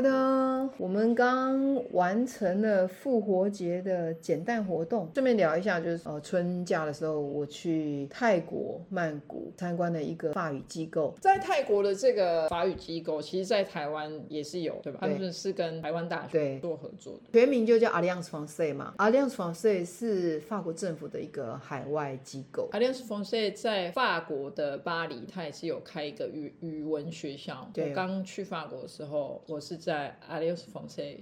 [0.00, 0.39] Ta-da!
[0.80, 11.14] 我们刚完成了复活节的简单活动，顺便聊一下，就是呃春假的时候，我去泰国曼谷参观了一个法语机构。
[11.20, 15.00] 在泰国的这个法语机构，其实在台湾也是有，对吧？
[15.02, 18.94] 对他们是跟台湾大学做合作的，全名就叫 Alliance Francaise 嘛。
[18.96, 22.70] Alliance Francaise 是法国政府的一个海外机构。
[22.72, 27.70] Alliance Francaise 在法国的巴黎，它也是有开一个语语文学校。
[27.76, 29.76] 我刚去法国的时候，我是。
[29.80, 30.69] 在 Alliance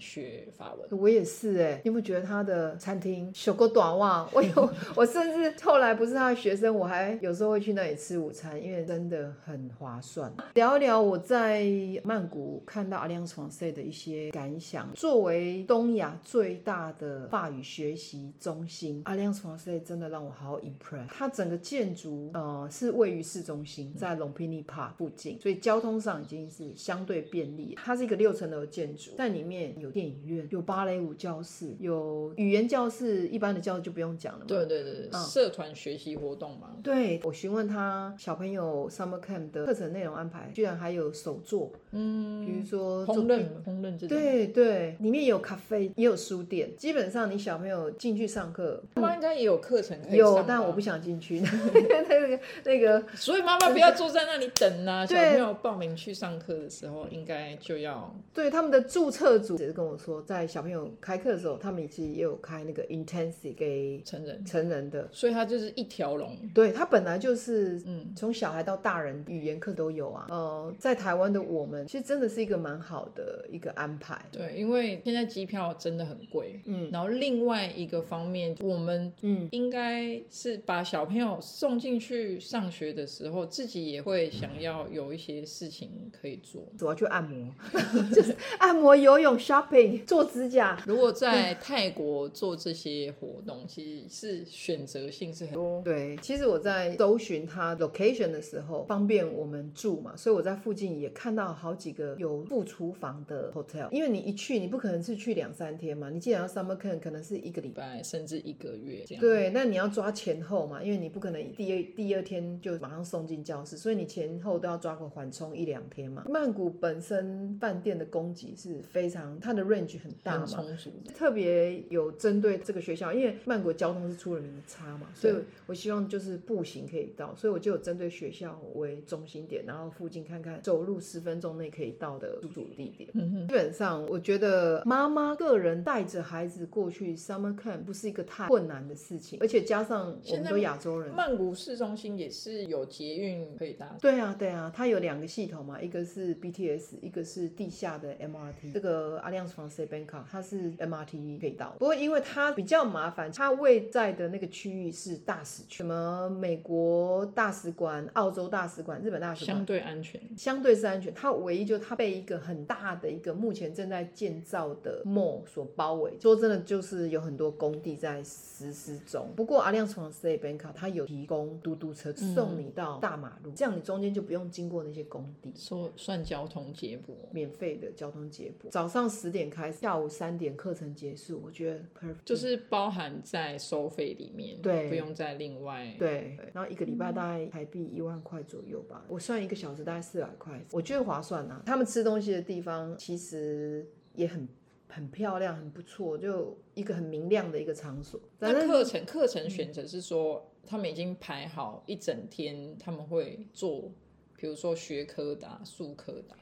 [0.00, 4.28] 学法文，我也是哎、你有没有觉得他的餐厅小个短袜？
[4.34, 10.32] 我有，我甚至后来不是他的学生，我还有时候会去那里吃午餐，因为真的很划算。
[10.54, 11.64] 聊一聊我在
[12.02, 14.92] 曼谷看到 Alliance Française 的一些感想。
[14.94, 21.06] 作为东亚最大的法语学习中心，Alliance Française 真的让我好 impress。
[21.08, 27.76] 它整个建筑呃是位于市中心，在 Lumpini Park 附近，所以交通上已经是相对便利。
[27.76, 28.48] 它是一个六层。
[28.48, 34.44] 的建筑在里面有电影院，有芭蕾舞教室，有语言教室，一般的教室就不用讲了嘛。
[34.48, 36.76] 对对对，嗯、社团学习活动嘛。
[36.82, 44.08] 对，我询问他小朋友 summer camp 的课程内容安排，居然还有手作，嗯，比如说烹饪烹饪这种。
[44.08, 46.74] 对对，里面有咖啡，也有书店。
[46.76, 50.18] 基本上你小朋友进去上课，妈妈应该也有课程可以。
[50.18, 51.40] 有，但我不想进去。
[51.40, 51.48] 那
[52.28, 55.06] 个那个，所以妈妈不要坐在那里等啊。
[55.06, 58.14] 小朋友报名去上课的时候，应该就要。
[58.32, 66.36] 对他们的注册组只是跟我说，在小朋友开课的时候，他们其实也有开那个 intensive 给成人成人的，所以他就是一条龙。
[66.54, 70.26] 对，他本来就是，嗯，从小孩到大人语言课都有啊。
[70.30, 74.18] 呃，在台湾的我们，其实真的是一个蛮好的一个安排。
[74.30, 87.52] 对，因为现在机票真的很贵，嗯，然后另外一个方面，我们嗯应该是把小朋友送进去上学的时候，自己也会想要有一些事情可以做，主要去按摩，
[88.14, 88.34] 就是。
[88.58, 90.78] 按摩、游泳、shopping、做指甲。
[90.86, 95.80] 如果在泰国做这些活动，其实是选择性是很多。
[95.82, 103.88] 对，其实我在搜寻它 location 的时候，方便我们住嘛，所以我在附近也看到好几个有附厨房的 hotel。
[103.90, 109.22] 因为你一去，你不可能是去两三天嘛，你既然要 summer camp，可能是一个礼拜甚至一个月这样。
[109.22, 116.26] 对，那你要抓前后嘛，因为你不可能第二第二天就马上送进教室，所以你前后都要抓个缓冲一两天嘛。
[116.28, 118.54] 曼谷本身饭店的供给。
[118.58, 125.34] 是非常，它的 range 很大嘛，很充足的，特别有针对这个学校，因为曼谷交通是出了名的差嘛，所以
[125.66, 133.10] 我希望就是步行可以到，所以我就有针对学校为中心点，然后附近看看走路十分钟内可以到的住宿地点。
[133.12, 143.96] 嗯哼，基本上我觉得妈妈个人带着孩子过去 summer camp 不是一个太困难的事情，而且加上我们都亚洲人，曼谷市中心也是有捷运可以搭。
[144.00, 148.72] 对啊，对啊，它有两个系统嘛，一个是 BTS，一个是地下的 MRT，。
[148.72, 148.87] 这个
[149.22, 161.12] Alliance Française Bangkok 它是 MRT 可以到，不过因为它比较麻烦，它位在的那个区域是大使区，什么美国大使馆、澳洲大使馆、日本大使馆，相对安全，相对是安全。
[161.14, 169.28] 它唯一就是它被一个很大的一个目前正在建造的 mall 所包围，说真的就是有很多工地在实施中。
[169.36, 178.52] 不过 Alliance Française Bangkok 它有提供嘟嘟车送你到大马路，嗯、这样你中间就不用经过那些工地，说算交通接驳，免费的交通接。
[178.78, 185.96] 早上十点开始，下午三点课程结束，我觉得 perfect，就是包含在收费里面，对，不用再另外。
[185.98, 191.60] 对，然后一个礼拜大概台币一万块左右吧，我算一个小时大概四百块，我觉得划算啊。
[191.66, 193.84] 他们吃东西的地方其实
[194.14, 194.48] 也很
[194.86, 198.20] 很漂亮，很不错，就一个很明亮的一个场所。
[198.38, 203.90] 那课程课程选择是说，他们已经排好一整天，他们会做，
[204.36, 206.36] 比如说学科的、术科的。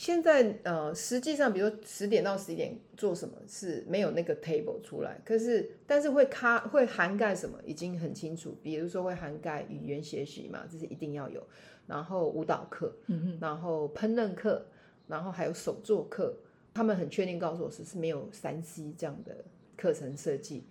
[0.00, 11.46] 现在呃，实际上，比如说十点到十一点做什么是没有那个 table 出来，可是但是会卡会涵盖什么已经很清楚，比如说会涵盖语言学习嘛，这是一定要有，
[11.86, 14.64] 然后舞蹈课，嗯，然后烹饪课，
[15.06, 16.34] 然后还有手作课，
[16.72, 19.44] 他们很确定告诉我是是没有三 C 这样的
[19.76, 20.64] 课程设计。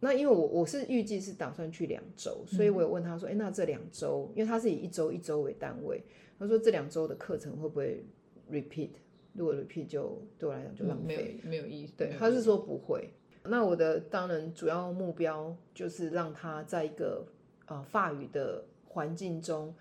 [0.00, 6.02] 那因为我我是预计是打算去两周，所以我有问他说，哎、嗯，那这两周，因为他是以一周一周为单位，
[6.36, 8.04] 他说这两周的课程会不会
[8.52, 8.90] ？repeat，
[9.32, 11.94] 如果 repeat 就对我来讲就浪费，没有没有意思。
[11.96, 13.08] 对，他是说不会。
[13.44, 17.26] 那我的当然主要目标就是让他在一个
[17.66, 19.74] 呃法语的环境中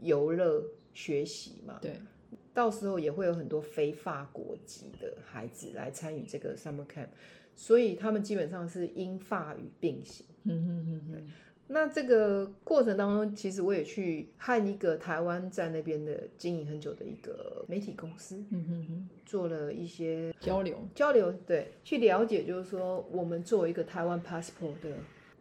[0.00, 1.78] 游乐学习嘛。
[1.80, 2.00] 对，
[2.52, 7.08] 到时候也会有很多非法国籍的孩子来参与这个 summer camp，
[7.54, 10.26] 所以他们基本上是英法语并行。
[10.44, 11.32] 嗯哼哼哼。
[11.74, 24.90] 那这个过程当中，其实我也去和一个台湾在那边的经营很久的一个媒体公司，嗯哼哼，做了一些交流交流，对，去了解，就是说我们作为一个台湾 passport 的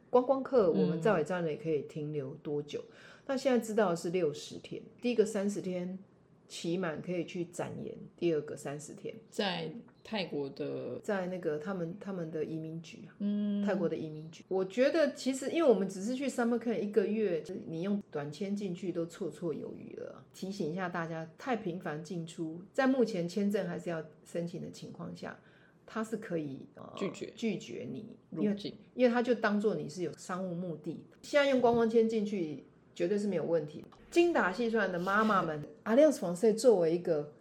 [0.09, 2.79] 观光客，我们在尾站也可以停留多久？
[2.79, 2.93] 嗯、
[3.27, 5.99] 那现在知道的是六十天，第一个三十天。
[6.47, 9.71] 期满可以去展延，第二个三十天，在
[10.03, 14.43] 泰国的，在那个他们他们的移民局，嗯，泰国的移民局。
[14.49, 20.23] 我觉得其实因为我们只是去 summer camp 一个月，你用短签进去都绰绰有余了。
[20.33, 25.39] 提醒一下大家，太频繁进出，在目前签证还是要申请的情况下，
[25.85, 31.03] 他是可以拒绝、呃、拒绝你入境，因为他就当做你是有商务目的。
[31.21, 32.65] 现在用观光签进去。
[32.95, 33.83] 绝对是没有问题。
[34.13, 37.31] 精打细算的妈妈们，Alliance Francaise 作为一个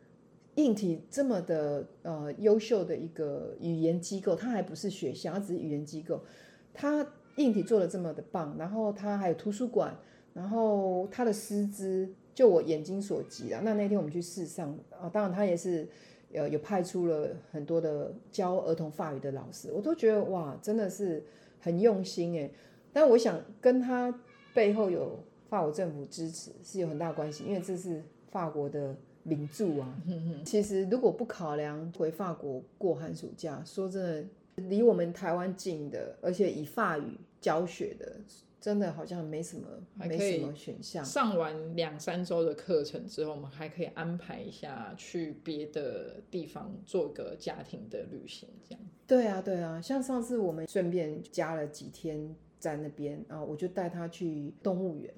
[0.55, 6.25] 硬体这么的呃优秀的一个语言机构，它还不是学校，它只是语言机构。
[6.73, 9.95] 它硬体做的这么的棒，然后它还有图书馆，
[10.33, 13.61] 然后它的师资，就我眼睛所及啊。
[13.63, 15.87] 那那天我们去试上啊，当然它也是
[16.33, 21.23] 呃有派出了很多的教儿童法语的老师，我都觉得哇，真的是
[21.61, 22.51] 很用心哎。
[22.95, 24.19] 但我想跟他
[24.55, 25.23] 背后有。
[25.53, 30.03] 法国政府支持是有很大关系，因为这是法国的名著啊。
[30.47, 34.25] 其实如果不考量回法国过寒暑假，说真的，
[34.71, 38.17] 离我们台湾近的，而且以法语教学的，
[38.63, 39.69] 真的好像没什么，
[40.09, 41.05] 没什么选项。
[41.05, 48.81] 上完两三周的课程之后，我们还可以安排一下去别的地方做个家庭的旅行，这样。
[49.07, 52.35] 对啊，对啊，像上次我们顺便加了几天。
[52.63, 55.13] 在那边啊，我就带他去动物园。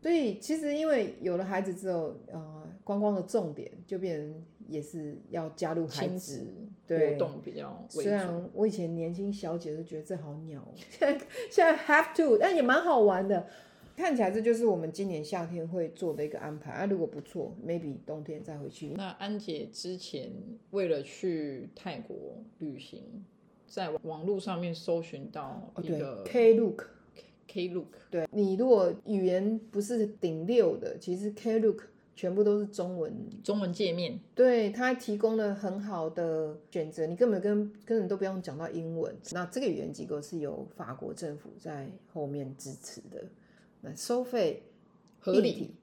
[0.00, 6.46] 所以其实因为有了孩子之后，呃，观光的重点就变成也是要加入孩子
[6.86, 7.84] 对活动比较。
[7.90, 13.46] 虽然我以前年轻小姐都觉得这好鸟，现在现在 have to，但也蛮好玩的。
[13.94, 16.86] 看起来这就是我们今年夏天会做的一个安排啊。
[16.86, 18.88] 如果不错，maybe 冬天再回去。
[18.96, 20.30] 那安姐之前
[20.70, 22.16] 为了去泰国
[22.58, 23.02] 旅行。
[23.66, 31.80] 在网络上面搜寻到一个 Klook，Klook，对，你如果语言不是顶六的，其实 Klook
[32.14, 33.12] 全部都是中文，
[33.44, 39.14] 中文界面，对，它提供了很好的选择，你根本跟根本都不用讲到英文。
[39.32, 43.24] 那这个语言机构是由法国政府在后面支持的，
[43.82, 44.62] 那收费
[45.20, 45.74] 合理，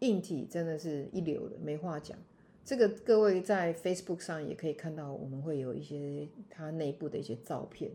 [0.00, 2.18] 硬体真的是一流的，没话讲。
[2.64, 7.90] 这个各位在 Facebook 上也可以看到，我们会有一些它内部的一些照片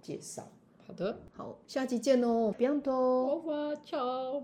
[0.00, 0.46] 介绍。
[0.86, 2.52] 好的，好，下期见哦
[2.90, 4.40] 欧巴，ciao。